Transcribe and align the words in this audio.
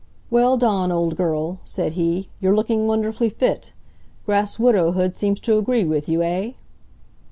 "Well, 0.31 0.57
Dawn 0.57 0.91
old 0.91 1.15
girl," 1.15 1.59
said 1.63 1.93
he 1.93 2.27
"you're 2.39 2.55
looking 2.55 2.87
wonderfully 2.87 3.29
fit. 3.29 3.71
Grass 4.25 4.57
widowhood 4.57 5.13
seems 5.13 5.39
to 5.41 5.59
agree 5.59 5.83
with 5.83 6.09
you, 6.09 6.23
eh?" 6.23 6.53